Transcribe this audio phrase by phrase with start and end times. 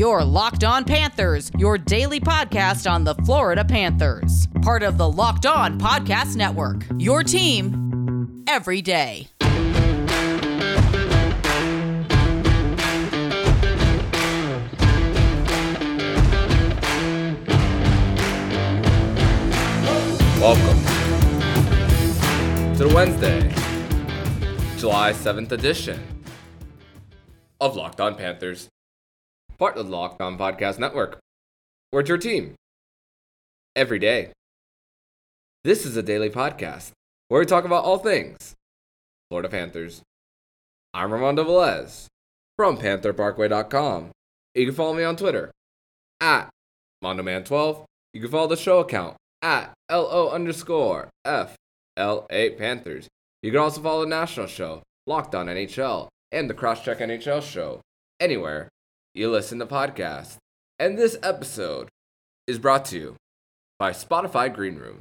[0.00, 4.48] Your Locked On Panthers, your daily podcast on the Florida Panthers.
[4.62, 6.86] Part of the Locked On Podcast Network.
[6.96, 9.28] Your team every day.
[20.40, 20.82] Welcome
[22.74, 23.52] to the Wednesday,
[24.78, 26.02] July 7th edition
[27.60, 28.70] of Locked On Panthers,
[29.60, 31.18] part of the Locked On Podcast Network.
[31.92, 32.54] We're your team
[33.76, 34.32] every day.
[35.64, 36.92] This is a daily podcast
[37.28, 38.54] where we talk about all things
[39.28, 40.00] Florida Panthers.
[40.94, 42.06] I'm Armando Velez
[42.56, 44.12] from PantherParkway.com.
[44.54, 45.50] You can follow me on Twitter
[46.22, 46.48] at
[47.04, 47.84] MondoMan12.
[48.14, 53.08] You can follow the show account at LO underscore FLA Panthers.
[53.42, 57.82] You can also follow the national show, Locked On NHL, and the Crosscheck NHL show,
[58.18, 58.70] anywhere
[59.14, 60.36] you listen to podcasts.
[60.78, 61.88] And this episode
[62.46, 63.16] is brought to you
[63.78, 65.00] by Spotify Green Room.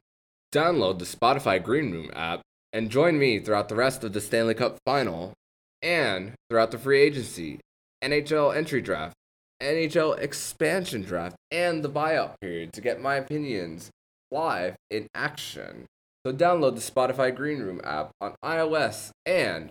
[0.53, 2.41] Download the Spotify Green Room app
[2.73, 5.33] and join me throughout the rest of the Stanley Cup final
[5.81, 7.59] and throughout the free agency,
[8.03, 9.15] NHL entry draft,
[9.61, 13.89] NHL expansion draft, and the buyout period to get my opinions
[14.31, 15.85] live in action.
[16.25, 19.69] So download the Spotify Green Room app on iOS and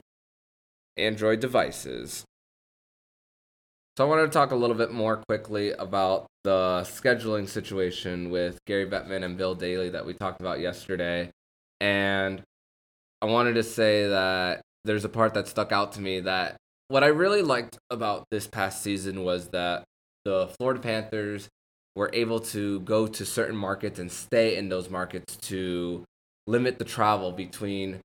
[0.97, 2.25] Android devices.
[3.98, 8.60] So I wanted to talk a little bit more quickly about the scheduling situation with
[8.64, 11.32] Gary Bettman and Bill Daly that we talked about yesterday.
[11.80, 12.40] And
[13.20, 16.55] I wanted to say that there's a part that stuck out to me that
[16.86, 19.82] what I really liked about this past season was that
[20.24, 21.48] the Florida Panthers
[21.96, 26.05] were able to go to certain markets and stay in those markets to
[26.46, 27.98] limit the travel between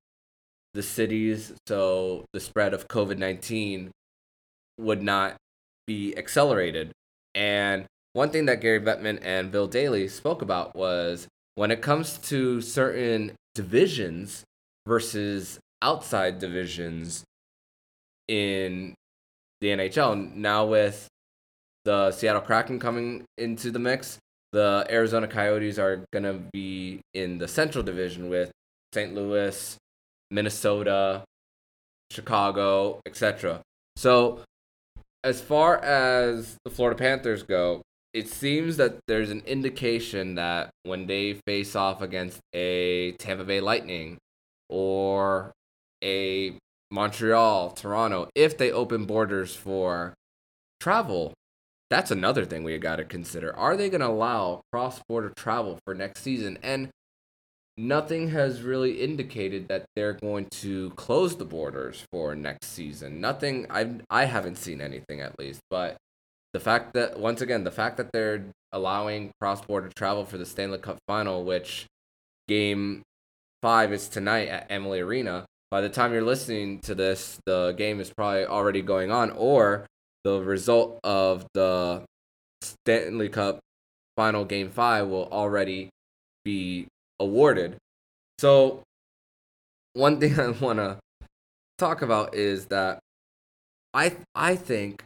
[0.74, 3.92] the cities so the spread of COVID 19
[4.80, 5.38] would not
[5.88, 6.92] be accelerated.
[7.36, 12.18] And one thing that Gary Bettman and Bill Daly spoke about was when it comes
[12.20, 14.44] to certain divisions
[14.88, 17.24] versus outside divisions
[18.28, 18.94] in
[19.62, 20.34] the NHL.
[20.36, 21.08] Now, with
[21.86, 24.18] the Seattle Kraken coming into the mix,
[24.52, 28.52] the Arizona Coyotes are going to be in the Central Division with
[28.94, 29.14] St.
[29.14, 29.78] Louis,
[30.30, 31.24] Minnesota,
[32.12, 33.62] Chicago, etc.
[33.96, 34.42] So,
[35.24, 37.82] as far as the Florida Panthers go,
[38.14, 43.60] it seems that there's an indication that when they face off against a Tampa Bay
[43.60, 44.18] Lightning
[44.70, 45.52] or
[46.04, 46.58] a
[46.92, 50.14] Montreal, Toronto, if they open borders for
[50.80, 51.34] travel,
[51.90, 53.56] that's another thing we got to consider.
[53.56, 56.60] Are they going to allow cross border travel for next season?
[56.62, 56.90] And
[57.78, 63.20] nothing has really indicated that they're going to close the borders for next season.
[63.20, 65.98] Nothing I I haven't seen anything at least, but
[66.54, 70.78] the fact that once again, the fact that they're allowing cross-border travel for the Stanley
[70.78, 71.86] Cup final, which
[72.48, 73.02] game
[73.62, 75.46] 5 is tonight at Amalie Arena.
[75.72, 79.88] By the time you're listening to this, the game is probably already going on or
[80.24, 82.04] the result of the
[82.62, 83.60] Stanley Cup
[84.16, 85.90] final game 5 will already
[86.46, 86.88] be
[87.24, 87.78] awarded.
[88.40, 88.84] So,
[89.94, 91.00] one thing I want to
[91.78, 93.00] talk about is that
[93.94, 95.04] I I think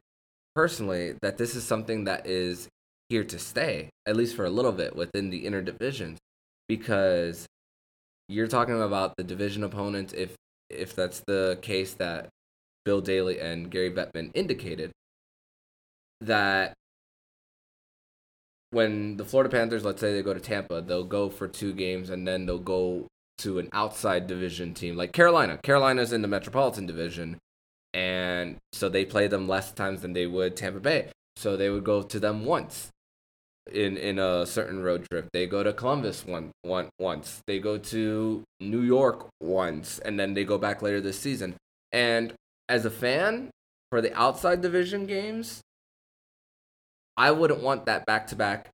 [0.55, 2.67] personally that this is something that is
[3.09, 6.19] here to stay, at least for a little bit within the inner divisions,
[6.67, 7.45] because
[8.27, 10.13] you're talking about the division opponents.
[10.13, 10.35] If
[10.69, 12.29] if that's the case that
[12.85, 14.91] Bill Daly and Gary Bettman indicated,
[16.21, 16.73] that
[18.77, 22.11] when the Florida Panthers, let's say they go to Tampa, they'll go for two games
[22.11, 23.07] and then they'll go
[23.39, 25.57] to an outside division team like Carolina.
[25.63, 27.39] Carolina's in the Metropolitan Division,
[27.95, 31.07] and so they play them less times than they would Tampa Bay.
[31.37, 32.89] So they would go to them once
[33.73, 35.27] in in a certain road trip.
[35.33, 37.41] They go to Columbus one, one once.
[37.47, 41.55] They go to New York once, and then they go back later this season.
[41.91, 42.31] And
[42.69, 43.49] as a fan
[43.89, 45.61] for the outside division games,
[47.17, 48.69] I wouldn't want that back to back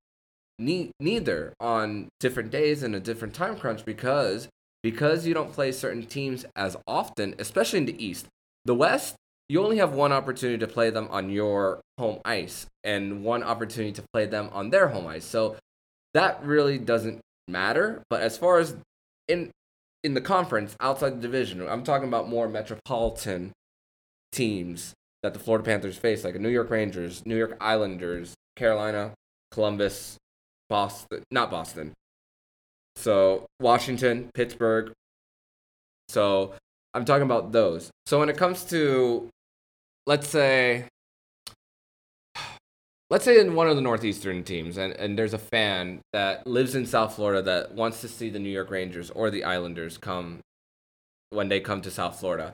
[0.58, 4.48] neither on different days and a different time crunch because
[4.82, 8.26] because you don't play certain teams as often, especially in the East.
[8.66, 9.16] The West,
[9.48, 13.92] you only have one opportunity to play them on your home ice and one opportunity
[13.92, 15.24] to play them on their home ice.
[15.24, 15.56] So
[16.12, 18.02] that really doesn't matter.
[18.10, 18.76] But as far as
[19.26, 19.50] in
[20.02, 23.52] in the conference outside the division, I'm talking about more metropolitan
[24.32, 24.92] teams
[25.22, 29.12] that the Florida Panthers face, like New York Rangers, New York Islanders, Carolina,
[29.50, 30.16] Columbus,
[30.68, 31.92] Boston, not Boston.
[32.96, 34.92] So Washington, Pittsburgh.
[36.08, 36.54] So
[36.92, 37.90] I'm talking about those.
[38.06, 39.28] So when it comes to,
[40.06, 40.86] let's say,
[43.10, 46.74] let's say in one of the northeastern teams and, and there's a fan that lives
[46.74, 50.40] in south florida that wants to see the new york rangers or the islanders come
[51.30, 52.52] when they come to south florida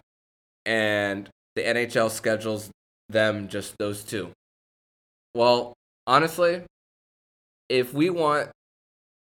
[0.66, 2.68] and the nhl schedules
[3.08, 4.30] them just those two
[5.34, 5.72] well
[6.10, 6.62] honestly
[7.68, 8.50] if we want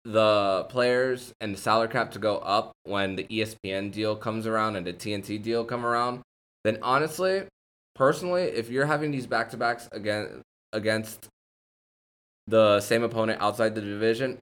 [0.04, 4.76] the players and the salary cap to go up when the espn deal comes around
[4.76, 6.22] and the tnt deal come around
[6.64, 7.44] then honestly
[7.96, 10.42] personally if you're having these back-to-backs again
[10.74, 11.30] against
[12.48, 14.38] the same opponent outside the division,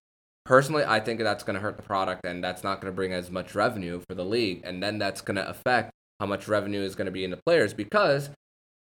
[0.46, 3.14] personally, I think that's going to hurt the product and that's not going to bring
[3.14, 4.62] as much revenue for the league.
[4.64, 7.40] And then that's going to affect how much revenue is going to be in the
[7.46, 8.30] players because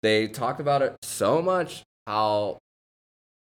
[0.01, 2.57] they talked about it so much how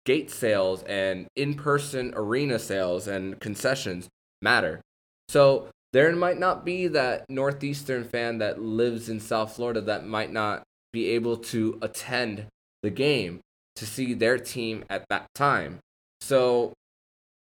[0.04, 4.08] gate sales and in person arena sales and concessions
[4.40, 4.80] matter.
[5.28, 10.32] So there might not be that Northeastern fan that lives in South Florida that might
[10.32, 10.62] not
[10.92, 12.46] be able to attend
[12.82, 13.40] the game
[13.76, 15.78] to see their team at that time.
[16.20, 16.72] So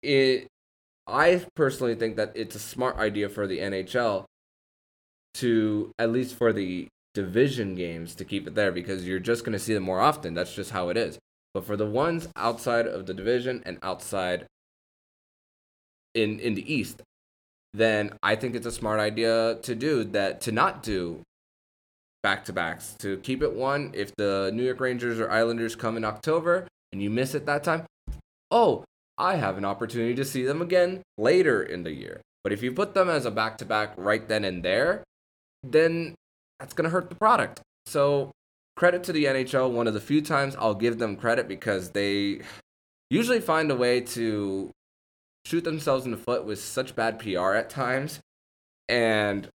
[0.03, 0.47] it
[1.07, 4.25] I personally think that it's a smart idea for the NHL
[5.35, 9.53] to at least for the division games to keep it there because you're just going
[9.53, 10.35] to see them more often.
[10.35, 11.19] That's just how it is.
[11.57, 14.45] But for the ones outside of the division and outside
[16.15, 17.01] in in the East,
[17.73, 21.23] then I think it's a smart idea to do that to not do
[22.23, 23.91] back to backs to keep it one.
[23.95, 27.65] If the New York Rangers or Islanders come in October and you miss it that
[27.65, 27.87] time,
[28.51, 28.85] oh,
[29.17, 32.21] I have an opportunity to see them again later in the year.
[32.45, 35.05] But if you put them as a back to back right then and there,
[35.63, 36.17] then
[36.61, 37.63] that's going to hurt the product.
[37.87, 38.33] So,
[38.77, 39.71] credit to the NHL.
[39.71, 42.41] One of the few times I'll give them credit because they
[43.11, 44.71] usually find a way to
[45.45, 48.21] shoot themselves in the foot with such bad PR at times.
[48.89, 49.49] And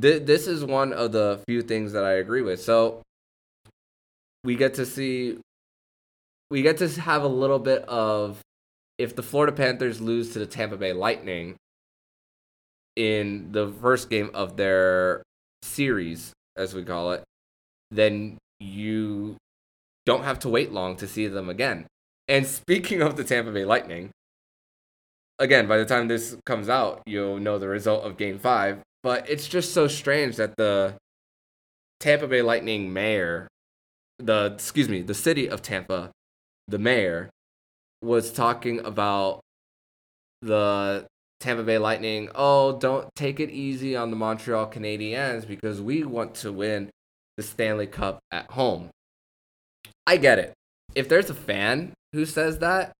[0.00, 2.60] th- this is one of the few things that I agree with.
[2.62, 3.02] So
[4.44, 5.38] we get to see,
[6.50, 8.40] we get to have a little bit of
[8.98, 11.56] if the Florida Panthers lose to the Tampa Bay Lightning
[12.94, 15.22] in the first game of their
[15.62, 17.24] series, as we call it,
[17.90, 19.36] then you
[20.06, 21.86] don't have to wait long to see them again.
[22.28, 24.10] And speaking of the Tampa Bay Lightning,
[25.38, 28.80] again, by the time this comes out, you'll know the result of game five.
[29.02, 30.94] But it's just so strange that the
[31.98, 33.48] Tampa Bay Lightning mayor,
[34.18, 36.10] the excuse me, the city of Tampa,
[36.68, 37.30] the mayor
[38.00, 39.40] was talking about
[40.40, 41.06] the
[41.40, 46.36] Tampa Bay Lightning, oh, don't take it easy on the Montreal Canadiens because we want
[46.36, 46.90] to win
[47.36, 48.90] the Stanley Cup at home.
[50.06, 50.52] I get it.
[50.94, 52.92] If there's a fan who says that,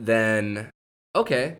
[0.00, 0.70] then
[1.14, 1.58] okay.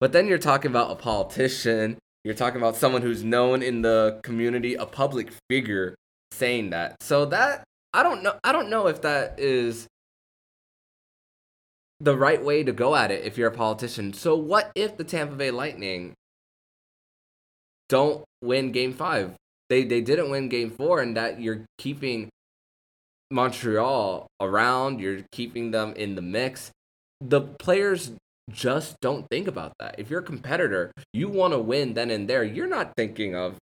[0.00, 4.18] But then you're talking about a politician you're talking about someone who's known in the
[4.22, 5.94] community, a public figure
[6.32, 7.02] saying that.
[7.02, 9.86] So that I don't know I don't know if that is
[12.00, 14.14] the right way to go at it if you're a politician.
[14.14, 16.14] So what if the Tampa Bay Lightning
[17.88, 19.34] don't win game 5?
[19.68, 22.28] They they didn't win game 4 and that you're keeping
[23.30, 26.70] Montreal around, you're keeping them in the mix.
[27.20, 28.12] The players
[28.50, 29.94] just don't think about that.
[29.98, 32.44] If you're a competitor, you want to win then and there.
[32.44, 33.56] You're not thinking of,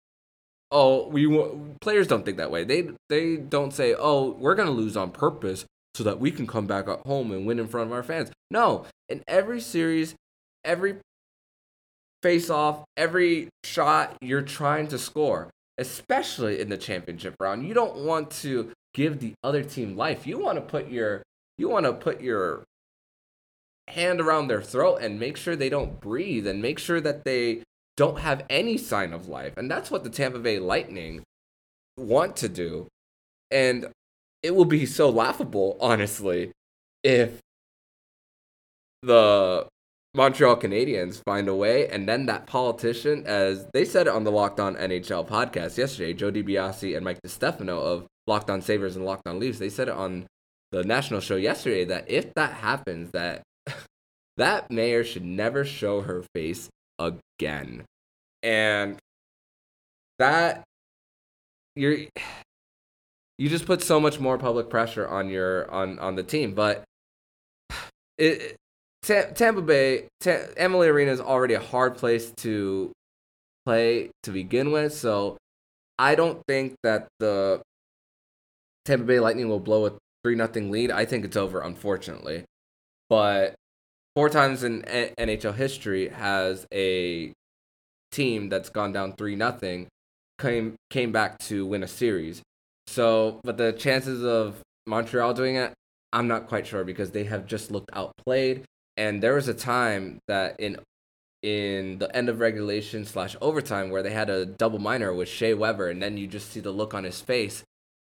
[0.71, 2.65] oh, we want, players don't think that way.
[2.65, 5.65] They they don't say, oh, we're gonna lose on purpose
[5.95, 8.31] so that we can come back at home and win in front of our fans.
[8.51, 10.15] No, in every series,
[10.65, 10.97] every
[12.23, 15.51] face off, every shot, you're trying to score,
[15.81, 17.67] especially in the championship round.
[17.67, 20.27] You don't want to give the other team life.
[20.27, 21.23] You want to put your
[21.59, 22.65] you want to put your
[23.89, 27.63] hand around their throat and make sure they don't breathe and make sure that they
[27.97, 29.55] don't have any sign of life.
[29.57, 31.23] And that's what the Tampa Bay Lightning
[31.99, 32.87] want to do.
[33.51, 33.89] And
[34.43, 36.53] it will be so laughable, honestly,
[37.03, 37.41] if
[39.03, 39.67] the
[40.15, 44.33] Montreal Canadiens find a way, and then that politician, as they said it on the
[44.33, 49.05] Locked On NHL podcast yesterday, Joe DiBiase and Mike DiStefano of Locked On Sabres and
[49.05, 50.27] Locked On Leafs, they said it on
[50.73, 53.43] the national show yesterday that if that happens, that
[54.37, 57.85] that mayor should never show her face again.
[58.43, 58.99] And
[60.19, 60.65] that
[61.77, 61.99] you're
[63.39, 66.83] you just put so much more public pressure on your on on the team, but
[68.19, 68.57] it
[69.03, 70.09] Tampa Bay,
[70.57, 72.93] Amalie Arena is already a hard place to
[73.65, 75.37] play to begin with, so
[75.99, 77.63] I don't think that the
[78.85, 79.93] Tampa Bay Lightning will blow a
[80.23, 80.91] three nothing lead.
[80.91, 82.45] I think it's over, unfortunately.
[83.09, 83.55] But
[84.15, 87.33] four times in NHL history has a
[88.13, 89.89] team that's gone down three nothing
[90.41, 92.43] came came back to win a series.
[92.87, 95.73] So, but the chances of Montreal doing it,
[96.13, 98.65] I'm not quite sure because they have just looked outplayed.
[99.01, 100.77] And there was a time that in
[101.43, 105.55] in the end of regulation slash overtime where they had a double minor with Shea
[105.55, 107.65] Weber, and then you just see the look on his face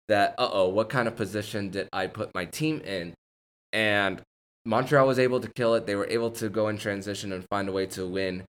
[0.08, 3.14] that, uh oh, what kind of position did I put my team in?
[3.72, 4.20] And
[4.66, 5.86] Montreal was able to kill it.
[5.86, 8.44] They were able to go in transition and find a way to win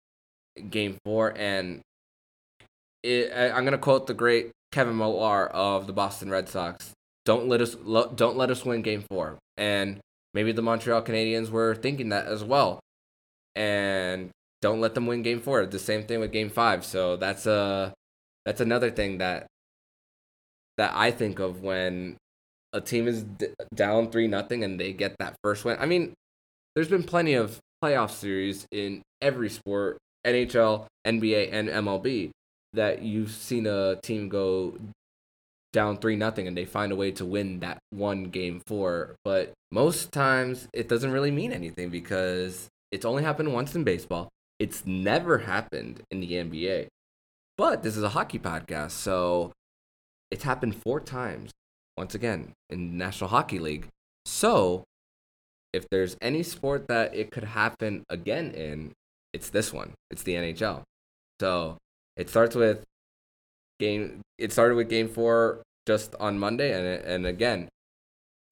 [0.70, 1.34] game four.
[1.36, 1.82] And
[3.02, 6.92] it, I, I'm going to quote the great Kevin Millar of the Boston Red Sox.
[7.26, 7.74] Don't let us
[8.14, 9.36] don't let us win game 4.
[9.58, 10.00] And
[10.34, 12.80] maybe the Montreal Canadiens were thinking that as well.
[13.56, 14.30] And
[14.62, 15.66] don't let them win game 4.
[15.66, 16.84] The same thing with game 5.
[16.84, 17.92] So that's a
[18.44, 19.46] that's another thing that
[20.78, 22.16] that I think of when
[22.72, 25.76] a team is d- down 3 nothing and they get that first win.
[25.80, 26.14] I mean,
[26.74, 32.30] there's been plenty of playoff series in every sport, NHL, NBA, and MLB
[32.72, 34.78] that you've seen a team go
[35.72, 39.16] down three nothing and they find a way to win that one game four.
[39.24, 44.28] But most times it doesn't really mean anything because it's only happened once in baseball.
[44.58, 46.88] It's never happened in the NBA.
[47.56, 49.52] But this is a hockey podcast, so
[50.30, 51.50] it's happened four times
[51.96, 53.86] once again in National Hockey League.
[54.24, 54.84] So
[55.72, 58.92] if there's any sport that it could happen again in,
[59.32, 59.92] it's this one.
[60.10, 60.82] It's the NHL.
[61.40, 61.76] So
[62.16, 62.82] it starts with
[63.80, 64.20] game.
[64.38, 67.68] It started with game four just on Monday, and and again,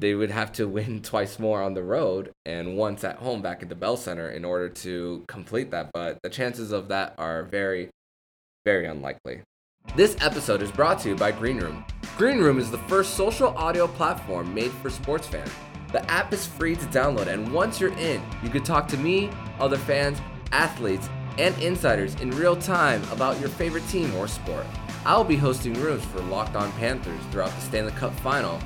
[0.00, 3.62] they would have to win twice more on the road and once at home back
[3.62, 5.90] at the Bell Center in order to complete that.
[5.92, 7.90] But the chances of that are very,
[8.64, 9.42] very unlikely.
[9.96, 11.84] This episode is brought to you by Green Room.
[12.16, 15.50] Green Room is the first social audio platform made for sports fans.
[15.92, 19.30] The app is free to download, and once you're in, you can talk to me,
[19.58, 20.18] other fans,
[20.52, 21.08] athletes,
[21.38, 24.66] and insiders in real time about your favorite team or sport.
[25.04, 28.58] I'll be hosting rooms for Locked On Panthers throughout the Stanley Cup final,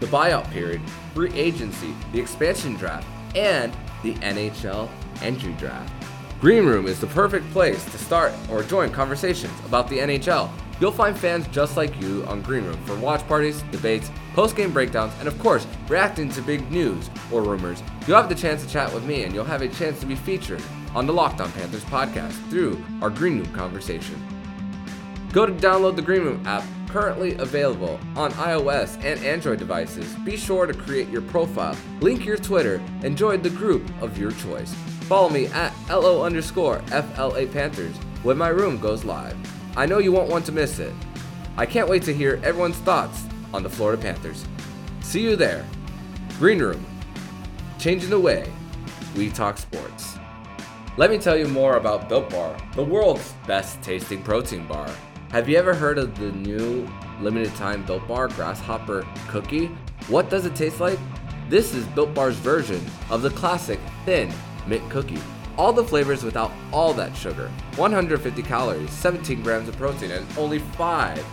[0.00, 0.80] the buyout period,
[1.14, 3.72] free agency, the expansion draft, and
[4.02, 4.88] the NHL
[5.22, 5.92] entry draft.
[6.40, 10.50] Green Room is the perfect place to start or join conversations about the NHL.
[10.80, 14.72] You'll find fans just like you on Green Room for watch parties, debates, post game
[14.72, 17.80] breakdowns, and of course, reacting to big news or rumors.
[18.08, 20.16] You'll have the chance to chat with me, and you'll have a chance to be
[20.16, 20.62] featured
[20.96, 24.20] on the Locked On Panthers podcast through our Green Room conversation.
[25.32, 30.14] Go to download the Green Room app, currently available on iOS and Android devices.
[30.16, 34.32] Be sure to create your profile, link your Twitter, and join the group of your
[34.32, 34.74] choice.
[35.08, 39.34] Follow me at LO underscore FLA Panthers when my room goes live.
[39.74, 40.92] I know you won't want to miss it.
[41.56, 43.24] I can't wait to hear everyone's thoughts
[43.54, 44.44] on the Florida Panthers.
[45.00, 45.64] See you there.
[46.38, 46.84] Green Room,
[47.78, 48.52] changing the way
[49.16, 50.18] we talk sports.
[50.98, 54.90] Let me tell you more about Built Bar, the world's best tasting protein bar.
[55.32, 56.86] Have you ever heard of the new
[57.22, 59.68] limited time Built Bar Grasshopper Cookie?
[60.08, 60.98] What does it taste like?
[61.48, 64.30] This is Built Bar's version of the classic thin
[64.66, 65.22] mint cookie.
[65.56, 67.50] All the flavors without all that sugar.
[67.76, 71.24] 150 calories, 17 grams of protein, and only 5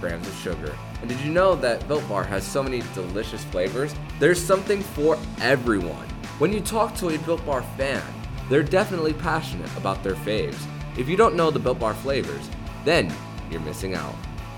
[0.00, 0.76] grams of sugar.
[1.00, 3.94] And did you know that Built Bar has so many delicious flavors?
[4.18, 6.08] There's something for everyone.
[6.38, 8.02] When you talk to a Built Bar fan,
[8.50, 10.60] they're definitely passionate about their faves.
[10.98, 12.50] If you don't know the Built Bar flavors,
[12.84, 13.14] then
[13.50, 14.14] you're missing out.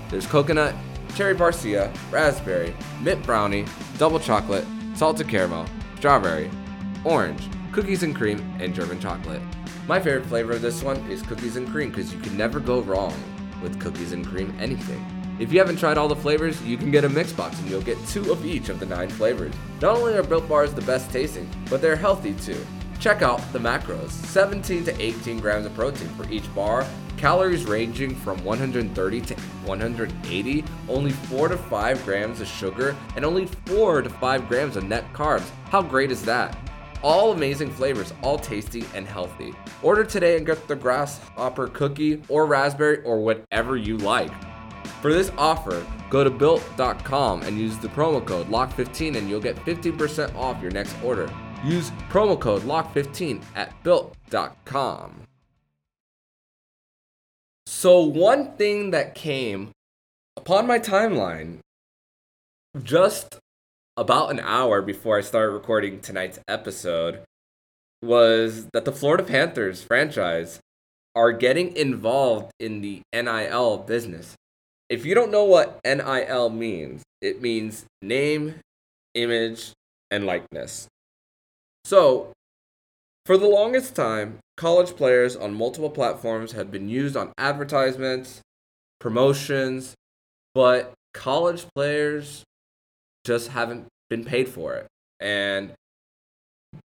[0.09, 0.75] There's coconut,
[1.15, 3.65] cherry barcia, raspberry, mint brownie,
[3.97, 4.65] double chocolate,
[4.95, 5.65] salted caramel,
[5.97, 6.49] strawberry,
[7.03, 9.41] orange, cookies and cream, and German chocolate.
[9.87, 12.81] My favorite flavor of this one is cookies and cream because you can never go
[12.81, 13.13] wrong
[13.61, 15.05] with cookies and cream anything.
[15.39, 17.81] If you haven't tried all the flavors, you can get a mix box and you'll
[17.81, 19.53] get two of each of the nine flavors.
[19.81, 22.65] Not only are Built Bars the best tasting, but they're healthy too.
[22.99, 26.87] Check out the macros 17 to 18 grams of protein for each bar,
[27.17, 33.47] calories ranging from 130 to 180, only 4 to 5 grams of sugar, and only
[33.65, 35.49] 4 to 5 grams of net carbs.
[35.69, 36.57] How great is that?
[37.03, 39.53] All amazing flavors, all tasty and healthy.
[39.83, 44.31] Order today and get the grasshopper cookie or raspberry or whatever you like.
[45.01, 49.57] For this offer, go to built.com and use the promo code LOCK15 and you'll get
[49.57, 51.31] 15% off your next order.
[51.63, 55.26] Use promo code LOCK15 at built.com.
[57.79, 59.69] So, one thing that came
[60.35, 61.59] upon my timeline
[62.81, 63.37] just
[63.95, 67.21] about an hour before I started recording tonight's episode
[68.01, 70.59] was that the Florida Panthers franchise
[71.13, 74.33] are getting involved in the NIL business.
[74.89, 78.55] If you don't know what NIL means, it means name,
[79.13, 79.73] image,
[80.09, 80.87] and likeness.
[81.85, 82.33] So,
[83.27, 88.41] for the longest time, college players on multiple platforms have been used on advertisements,
[88.99, 89.93] promotions,
[90.53, 92.43] but college players
[93.23, 94.87] just haven't been paid for it.
[95.19, 95.73] and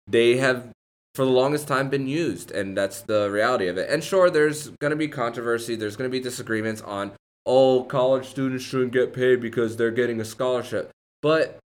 [0.06, 0.68] they have
[1.14, 4.68] for the longest time been used and that's the reality of it and sure there's
[4.80, 7.12] going to be controversy there's going to be disagreements on
[7.47, 10.90] oh college students shouldn't get paid because they're getting a scholarship
[11.23, 11.59] but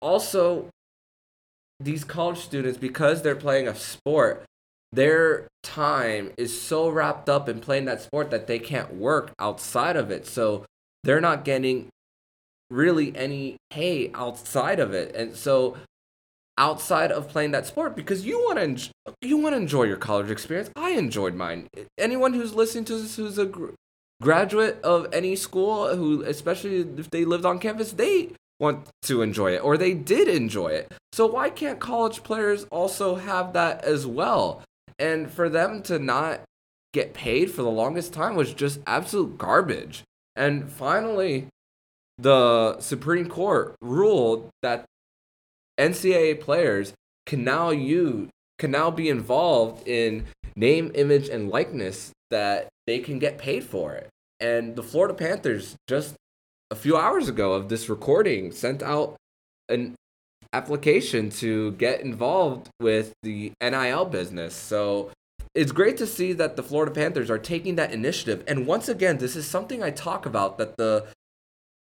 [0.00, 0.68] also
[1.80, 4.44] these college students because they're playing a sport
[4.94, 9.96] their time is so wrapped up in playing that sport that they can't work outside
[9.96, 10.64] of it so
[11.02, 11.88] they're not getting
[12.70, 15.76] really any pay outside of it and so
[16.56, 20.30] outside of playing that sport because you want to you want to enjoy your college
[20.30, 20.70] experience.
[20.76, 21.68] I enjoyed mine.
[21.98, 23.70] Anyone who's listening to this who's a gr-
[24.22, 29.54] graduate of any school who especially if they lived on campus, they want to enjoy
[29.54, 30.92] it or they did enjoy it.
[31.12, 34.62] So why can't college players also have that as well?
[34.98, 36.42] And for them to not
[36.92, 40.02] get paid for the longest time was just absolute garbage.
[40.36, 41.48] And finally,
[42.18, 44.84] the Supreme Court ruled that
[45.78, 46.92] NCAA players
[47.26, 53.18] can now use can now be involved in name, image, and likeness that they can
[53.18, 54.08] get paid for it.
[54.40, 56.14] And the Florida Panthers just
[56.70, 59.16] a few hours ago of this recording sent out
[59.68, 59.94] an
[60.54, 64.54] application to get involved with the NIL business.
[64.54, 65.10] So
[65.54, 68.44] it's great to see that the Florida Panthers are taking that initiative.
[68.46, 71.06] And once again, this is something I talk about that the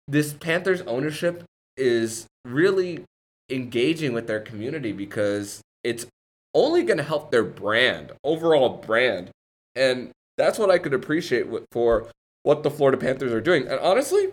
[0.07, 1.43] this Panthers ownership
[1.77, 3.03] is really
[3.49, 6.05] engaging with their community because it's
[6.53, 9.29] only going to help their brand, overall brand.
[9.75, 12.07] And that's what I could appreciate for
[12.43, 13.67] what the Florida Panthers are doing.
[13.67, 14.29] And honestly,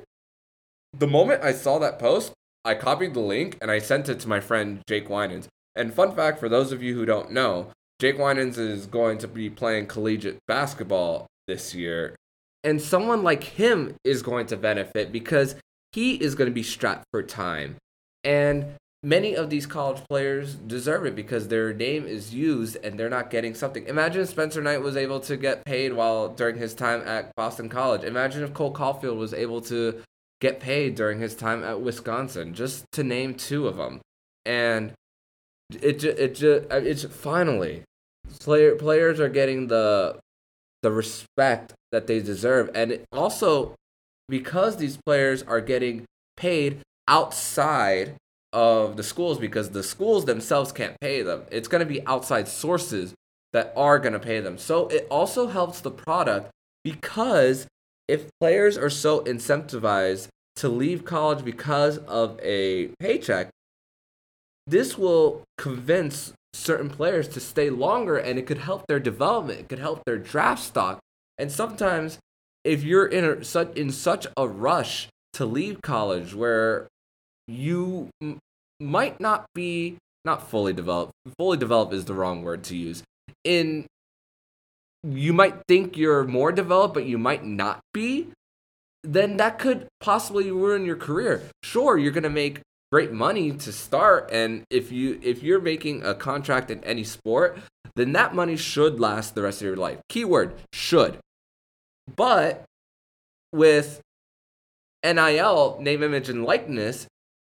[0.97, 2.33] the moment I saw that post,
[2.65, 5.49] I copied the link and I sent it to my friend Jake Winans.
[5.75, 7.69] And fun fact for those of you who don't know,
[8.01, 12.15] Jake Winans is going to be playing collegiate basketball this year.
[12.65, 15.55] And someone like him is going to benefit because
[15.93, 17.77] he is going to be strapped for time.
[18.25, 23.09] And many of these college players deserve it because their name is used and they're
[23.09, 23.87] not getting something.
[23.87, 27.69] Imagine if Spencer Knight was able to get paid while during his time at Boston
[27.69, 28.05] College.
[28.05, 30.03] Imagine if Cole Caufield was able to
[30.41, 34.01] get paid during his time at Wisconsin, just to name two of them.
[34.45, 34.93] And
[35.71, 37.85] it it just, it's finally
[38.41, 40.19] player players are getting the
[40.83, 43.75] the respect that they deserve and also
[44.29, 46.05] because these players are getting
[46.37, 48.15] paid outside
[48.53, 51.43] of the schools because the schools themselves can't pay them.
[51.51, 53.15] It's going to be outside sources
[53.53, 54.59] that are going to pay them.
[54.59, 56.51] So it also helps the product
[56.85, 57.67] because
[58.09, 63.51] if players are so incentivized to leave college because of a paycheck,
[64.67, 69.69] this will convince certain players to stay longer and it could help their development, it
[69.69, 70.99] could help their draft stock.
[71.37, 72.19] And sometimes
[72.65, 76.89] if you're in a, such in such a rush to leave college where
[77.47, 78.39] you m-
[78.81, 81.13] might not be not fully developed.
[81.39, 83.03] Fully developed is the wrong word to use.
[83.45, 83.87] In
[85.03, 88.29] you might think you're more developed, but you might not be.
[89.05, 91.43] Then that could possibly ruin your career.
[91.63, 96.15] Sure, you're gonna make great money to start, and if you if you're making a
[96.15, 97.59] contract in any sport,
[97.95, 100.01] then that money should last the rest of your life.
[100.09, 101.19] Keyword should.
[102.17, 102.65] But
[103.53, 104.01] with
[105.05, 107.07] NIL, name, image, and likeness,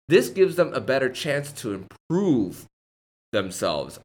[0.09, 2.67] this gives them a better chance to improve
[3.33, 4.01] themselves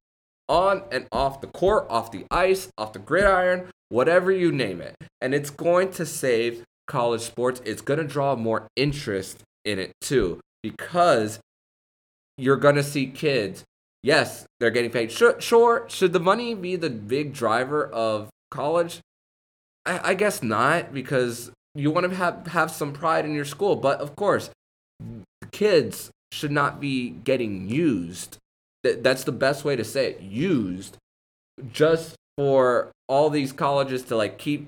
[0.47, 4.95] on and off the court, off the ice, off the gridiron, whatever you name it.
[5.21, 7.61] And it's going to save college sports.
[7.65, 11.39] It's going to draw more interest in it too because
[12.37, 13.63] you're going to see kids.
[14.03, 15.11] Yes, they're getting paid.
[15.11, 18.99] Sure, sure, should the money be the big driver of college?
[19.85, 23.75] I, I guess not because you want to have, have some pride in your school.
[23.75, 24.51] But of course,
[25.51, 28.37] kids should not be getting used.
[28.85, 30.21] That's the best way to say it.
[30.21, 30.97] Used
[31.71, 34.67] just for all these colleges to like keep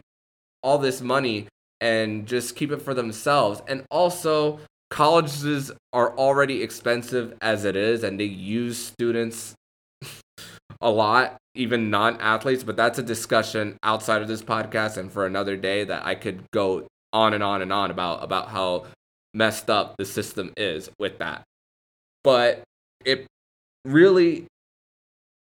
[0.63, 1.47] all this money
[1.81, 3.61] and just keep it for themselves.
[3.67, 9.53] And also, colleges are already expensive as it is, and they use students
[10.81, 12.63] a lot, even non athletes.
[12.63, 16.43] But that's a discussion outside of this podcast and for another day that I could
[16.51, 18.85] go on and on and on about about how
[19.33, 21.43] messed up the system is with that.
[22.23, 22.63] But
[23.05, 23.27] it
[23.87, 24.45] really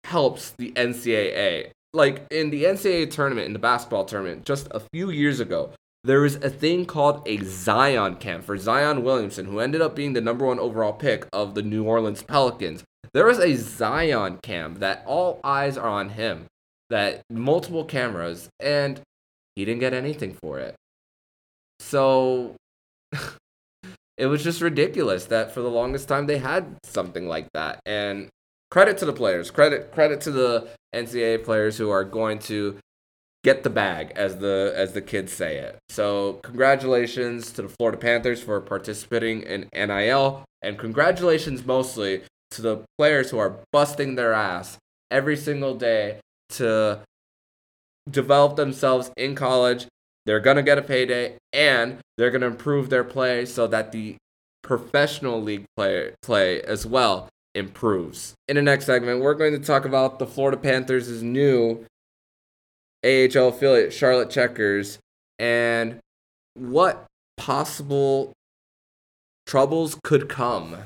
[0.06, 1.72] helps the NCAA.
[1.94, 5.72] Like in the NCAA tournament, in the basketball tournament, just a few years ago,
[6.04, 10.14] there was a thing called a Zion camp for Zion Williamson, who ended up being
[10.14, 12.84] the number one overall pick of the New Orleans Pelicans.
[13.14, 16.46] There was a Zion camp that all eyes are on him,
[16.90, 19.02] that multiple cameras, and
[19.56, 20.76] he didn't get anything for it.
[21.80, 22.56] So
[24.22, 27.80] it was just ridiculous that for the longest time they had something like that.
[27.88, 28.30] And
[28.70, 32.78] credit to the players, credit credit to the NCAA players who are going to
[33.44, 35.80] get the bag as the as the kids say it.
[35.90, 42.84] So congratulations to the Florida Panthers for participating in NIL and congratulations mostly to the
[43.00, 44.78] players who are busting their ass
[45.10, 47.00] every single day to
[48.08, 49.88] develop themselves in college.
[50.26, 53.92] They're going to get a payday and they're going to improve their play so that
[53.92, 54.18] the
[54.62, 58.36] professional league play play as well improves.
[58.48, 61.86] In the next segment, we're going to talk about the Florida Panthers' new
[63.04, 65.00] AHL affiliate, Charlotte Checkers,
[65.40, 66.00] and
[66.54, 67.06] what
[67.38, 68.34] possible
[69.48, 70.78] troubles could come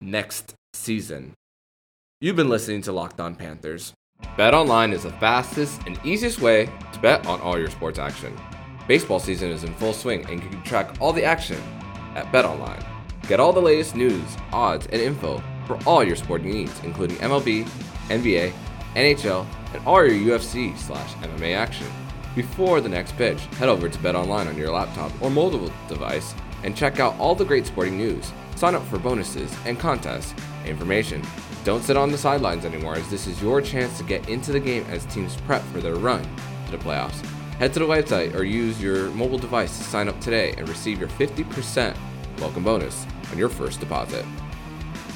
[0.00, 1.34] next season.
[2.20, 3.92] You've been listening to Locked On Panthers.
[4.36, 8.36] Bet online is the fastest and easiest way to bet on all your sports action.
[8.88, 11.60] Baseball season is in full swing and you can track all the action
[12.14, 12.82] at BetOnline.
[13.28, 17.68] Get all the latest news, odds, and info for all your sporting needs, including MLB,
[18.08, 18.50] NBA,
[18.94, 21.86] NHL, and all your UFC slash MMA action.
[22.34, 26.74] Before the next pitch, head over to BetOnline on your laptop or mobile device and
[26.74, 28.32] check out all the great sporting news.
[28.56, 31.22] Sign up for bonuses and contests information.
[31.62, 34.60] Don't sit on the sidelines anymore, as this is your chance to get into the
[34.60, 36.22] game as teams prep for their run
[36.64, 37.22] to the playoffs.
[37.58, 41.00] Head to the website or use your mobile device to sign up today and receive
[41.00, 41.96] your 50%
[42.38, 44.24] welcome bonus on your first deposit.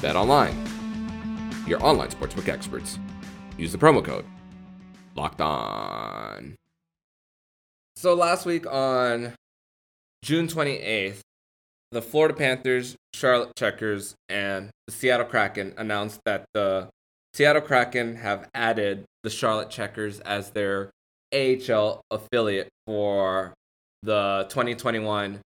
[0.01, 0.53] Bet online,
[1.65, 2.99] your online sportsbook experts.
[3.57, 4.25] Use the promo code
[5.15, 6.55] Locked On.
[7.95, 9.35] So last week on
[10.21, 11.21] June 28th,
[11.93, 16.89] the Florida Panthers, Charlotte Checkers, and the Seattle Kraken announced that the
[17.33, 20.89] Seattle Kraken have added the Charlotte Checkers as their
[21.33, 23.53] AHL affiliate for
[24.03, 25.41] the 2021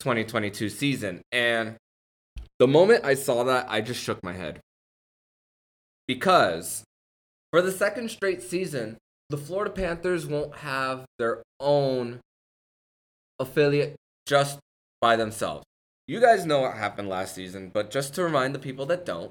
[0.00, 1.22] 2022 season.
[1.30, 1.76] And
[2.58, 4.60] the moment I saw that, I just shook my head.
[6.08, 6.82] Because
[7.52, 8.98] for the second straight season,
[9.30, 12.20] the Florida Panthers won't have their own
[13.38, 14.58] affiliate just
[15.00, 15.64] by themselves.
[16.08, 19.30] You guys know what happened last season, but just to remind the people that don't,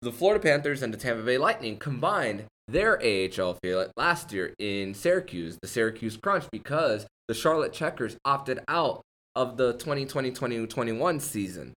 [0.00, 4.94] the Florida Panthers and the Tampa Bay Lightning combined their AHL affiliate last year in
[4.94, 9.02] Syracuse, the Syracuse Crunch, because the Charlotte Checkers opted out
[9.34, 11.72] of the 2020-2021 season.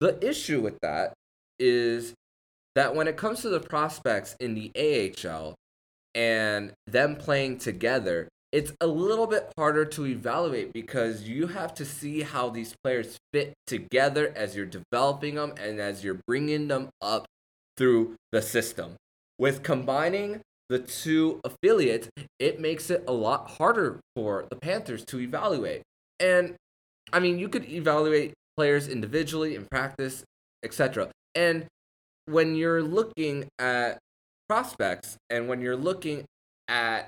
[0.00, 1.14] The issue with that
[1.58, 2.14] is
[2.74, 5.54] that when it comes to the prospects in the AHL
[6.14, 11.84] and them playing together, it's a little bit harder to evaluate because you have to
[11.84, 16.88] see how these players fit together as you're developing them and as you're bringing them
[17.00, 17.26] up
[17.76, 18.96] through the system.
[19.38, 25.20] With combining the two affiliates, it makes it a lot harder for the Panthers to
[25.20, 25.82] evaluate.
[26.20, 26.54] And
[27.12, 30.24] I mean, you could evaluate players individually in practice,
[30.62, 31.10] etc.
[31.34, 31.66] And
[32.26, 33.98] when you're looking at
[34.48, 36.24] prospects and when you're looking
[36.68, 37.06] at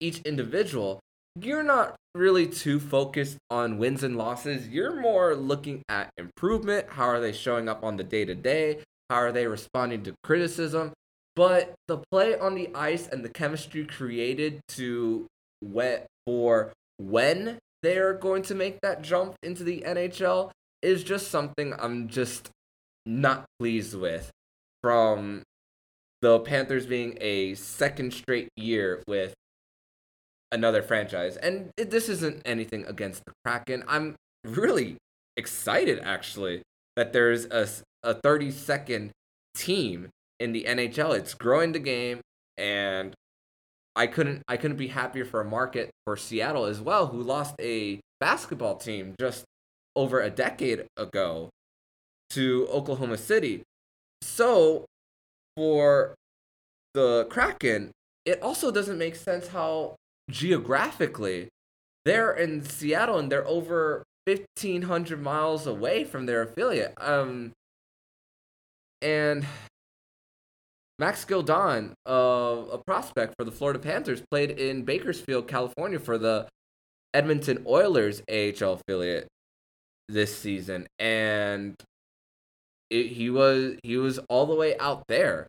[0.00, 1.00] each individual,
[1.40, 4.68] you're not really too focused on wins and losses.
[4.68, 6.86] You're more looking at improvement.
[6.90, 8.82] How are they showing up on the day to day?
[9.08, 10.92] How are they responding to criticism?
[11.34, 15.26] But the play on the ice and the chemistry created to
[15.62, 20.50] wet for when they are going to make that jump into the NHL
[20.82, 22.50] is just something I'm just
[23.06, 24.30] not pleased with
[24.82, 25.42] from
[26.20, 29.34] the Panthers being a second straight year with
[30.52, 31.36] another franchise.
[31.36, 33.82] And it, this isn't anything against the Kraken.
[33.88, 34.14] I'm
[34.44, 34.96] really
[35.36, 36.62] excited actually
[36.94, 37.66] that there's a,
[38.02, 39.10] a 30 second
[39.54, 40.10] team
[40.42, 41.16] in the NHL.
[41.16, 42.20] It's growing the game
[42.58, 43.14] and
[43.94, 47.54] I couldn't I couldn't be happier for a market for Seattle as well, who lost
[47.60, 49.44] a basketball team just
[49.94, 51.50] over a decade ago
[52.30, 53.62] to Oklahoma City.
[54.22, 54.86] So
[55.56, 56.14] for
[56.94, 57.90] the Kraken,
[58.24, 59.96] it also doesn't make sense how
[60.30, 61.48] geographically
[62.04, 66.94] they're in Seattle and they're over 1500 miles away from their affiliate.
[66.98, 67.52] Um
[69.02, 69.46] and
[71.02, 76.46] Max Gildon, uh, a prospect for the Florida Panthers, played in Bakersfield, California for the
[77.12, 79.26] Edmonton Oilers AHL affiliate
[80.08, 81.74] this season, and
[82.88, 85.48] it, he was he was all the way out there.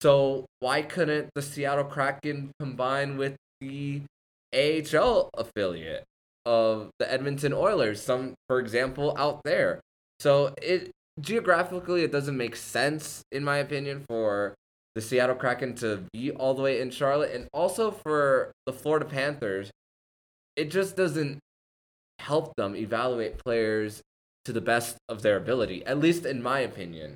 [0.00, 4.00] So why couldn't the Seattle Kraken combine with the
[4.54, 6.04] AHL affiliate
[6.46, 8.00] of the Edmonton Oilers?
[8.02, 9.78] Some, for example, out there.
[10.20, 14.54] So it geographically it doesn't make sense in my opinion for
[14.96, 19.04] the Seattle Kraken to be all the way in Charlotte, and also for the Florida
[19.04, 19.70] Panthers,
[20.56, 21.38] it just doesn't
[22.18, 24.00] help them evaluate players
[24.46, 27.14] to the best of their ability, at least in my opinion.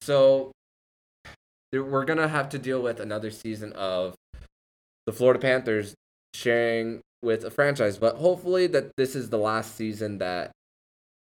[0.00, 0.52] So
[1.70, 4.14] we're going to have to deal with another season of
[5.04, 5.92] the Florida Panthers
[6.34, 10.50] sharing with a franchise, but hopefully that this is the last season that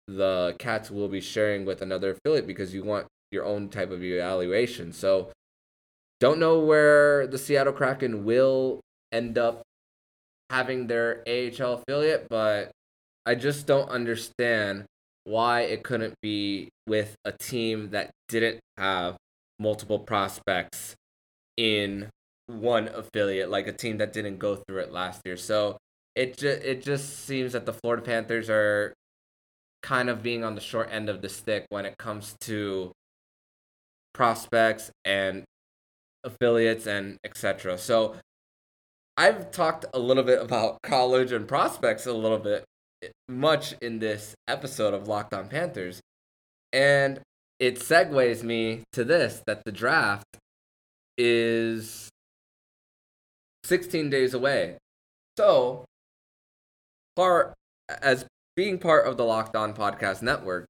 [0.09, 4.02] the Cats will be sharing with another affiliate because you want your own type of
[4.02, 4.92] evaluation.
[4.92, 5.30] So
[6.24, 8.80] don't know where the Seattle Kraken will
[9.12, 9.60] end up
[10.48, 12.70] having their AHL affiliate, but
[13.26, 14.87] I just don't understand
[15.24, 19.18] why it couldn't be with a team that didn't have
[19.58, 20.94] multiple prospects
[21.58, 22.08] in
[22.46, 25.37] one affiliate, like a team that didn't go through it last year.
[25.37, 25.76] So
[26.16, 28.94] it just it just seems that the Florida Panthers are
[29.82, 32.92] kind of being on the short end of the stick when it comes to
[34.14, 35.44] prospects and
[36.24, 37.78] affiliates and etc.
[37.78, 38.16] So
[39.16, 42.64] I've talked a little bit about college and prospects a little bit
[43.02, 46.00] eh, much in this episode of Locked On Panthers.
[46.72, 47.20] And
[47.60, 50.37] it segues me to this that the draft
[51.16, 52.08] is
[53.64, 54.78] 16 days away.
[55.37, 55.84] So,
[57.16, 57.54] part
[57.88, 60.66] as being part of the Locked On Podcast Network,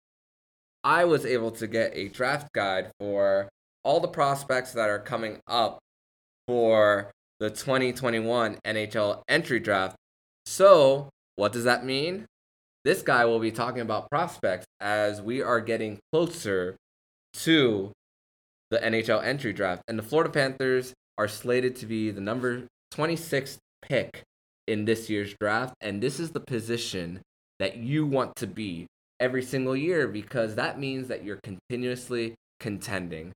[0.82, 3.48] I was able to get a draft guide for
[3.84, 5.78] all the prospects that are coming up
[6.48, 9.96] for the 2021 NHL entry draft.
[10.46, 12.26] So, what does that mean?
[12.84, 16.76] This guy will be talking about prospects as we are getting closer
[17.34, 17.92] to
[18.70, 19.82] the NHL entry draft.
[19.88, 24.22] And the Florida Panthers are slated to be the number 26th pick
[24.66, 25.74] in this year's draft.
[25.80, 27.22] And this is the position
[27.58, 28.86] that you want to be
[29.20, 33.32] every single year because that means that you're continuously contending.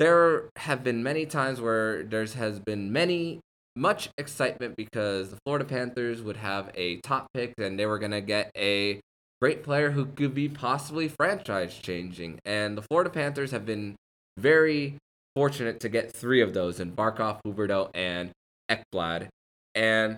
[0.00, 3.40] There have been many times where there has been many
[3.76, 8.12] much excitement because the Florida Panthers would have a top pick and they were going
[8.12, 8.98] to get a
[9.42, 12.38] great player who could be possibly franchise changing.
[12.46, 13.94] And the Florida Panthers have been
[14.38, 14.96] very
[15.36, 18.30] fortunate to get three of those in Barkov, Huberdeau, and
[18.70, 19.28] Ekblad.
[19.74, 20.16] And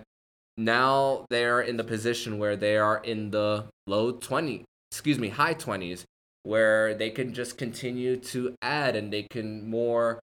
[0.55, 5.55] now they're in the position where they are in the low 20, excuse me, high
[5.55, 6.05] 20s,
[6.43, 10.19] where they can just continue to add and they can more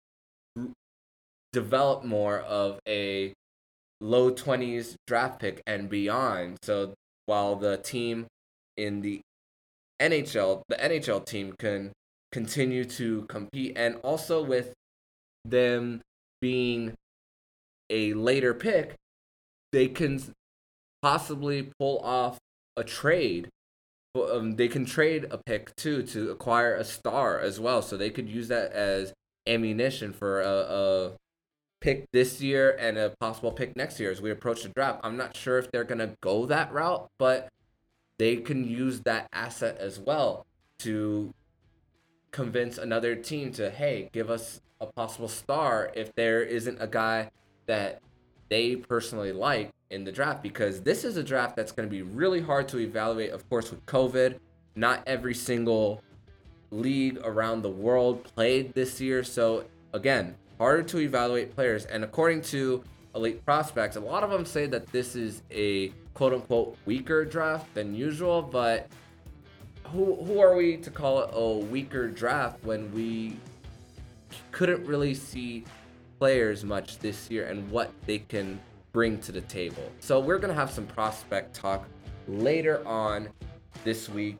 [1.52, 3.32] develop more of a
[4.00, 6.58] low 20s draft pick and beyond.
[6.62, 6.94] So
[7.26, 8.26] while the team
[8.76, 9.20] in the
[10.00, 11.92] NHL, the NHL team can
[12.32, 14.74] continue to compete and also with
[15.44, 16.00] them
[16.40, 16.94] being
[17.88, 18.94] a later pick,
[19.72, 20.20] they can
[21.02, 22.38] possibly pull off
[22.76, 23.48] a trade.
[24.24, 27.82] Um, they can trade a pick too to acquire a star as well.
[27.82, 29.12] So they could use that as
[29.46, 31.12] ammunition for a, a
[31.80, 35.00] pick this year and a possible pick next year as we approach the draft.
[35.04, 37.48] I'm not sure if they're to go that route, but
[38.18, 40.46] they can use that asset as well
[40.80, 41.32] to
[42.30, 47.30] convince another team to, hey, give us a possible star if there isn't a guy
[47.66, 48.00] that
[48.48, 52.02] they personally like in the draft because this is a draft that's going to be
[52.02, 54.38] really hard to evaluate of course with covid
[54.74, 56.02] not every single
[56.70, 61.84] league around the world played this year so again harder to evaluate players.
[61.86, 62.82] And according to
[63.14, 67.72] elite prospects, a lot of them say that this is a quote unquote weaker draft
[67.74, 68.42] than usual.
[68.42, 68.88] But
[69.84, 73.36] who who are we to call it a weaker draft when we
[74.50, 75.64] couldn't really see
[76.18, 78.58] players much this year and what they can
[78.96, 79.92] bring to the table?
[80.00, 81.86] So we're gonna have some prospect talk
[82.26, 83.28] later on
[83.84, 84.38] this week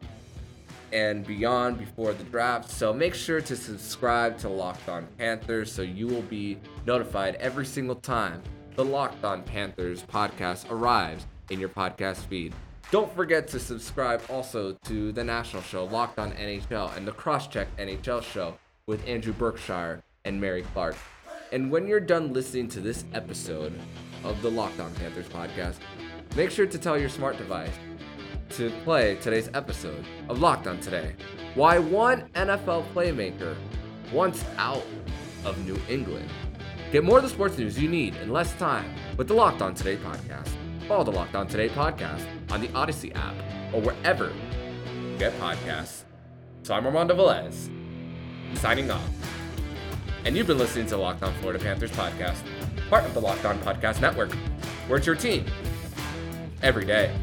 [0.95, 2.71] and beyond before the draft.
[2.71, 7.67] So make sure to subscribe to Locked On Panthers so you will be notified every
[7.67, 8.43] single time
[8.77, 12.55] the Locked On Panthers podcast arrives in your podcast feed.
[12.91, 17.67] Don't forget to subscribe also to the national show Locked On NHL and the Crosscheck
[17.79, 20.97] NHL show with Andrew Berkshire and Mary Clark.
[21.53, 23.79] And when you're done listening to this episode
[24.25, 25.77] of the Locked On Panthers podcast,
[26.37, 27.73] make sure to tell your smart device
[28.51, 31.15] to play today's episode of Locked On Today.
[31.55, 33.57] Why one NFL playmaker
[34.13, 34.85] wants out
[35.45, 36.29] of New England.
[36.93, 39.75] Get more of the sports news you need in less time with the Locked On
[39.75, 40.49] Today podcast.
[40.87, 43.35] Follow the Locked On Today podcast on the Audacy app
[43.73, 44.33] or wherever
[44.95, 46.05] you get podcasts.
[46.63, 47.71] So I'm Armando Velez,
[48.59, 49.09] signing off.
[50.25, 52.39] And you've been listening to Locked On Florida Panthers podcast,
[52.89, 54.33] part of the Locked On Podcast Network.
[54.89, 55.45] Where's your team
[56.63, 57.15] every day.